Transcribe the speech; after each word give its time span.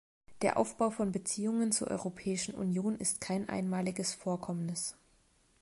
Der 0.41 0.57
Aufbau 0.57 0.89
von 0.89 1.11
Beziehungen 1.11 1.71
zur 1.71 1.89
Europäischen 1.89 2.55
Union 2.55 2.97
ist 2.97 3.21
kein 3.21 3.47
einmaliges 3.49 4.15
Vorkommnis. 4.15 4.95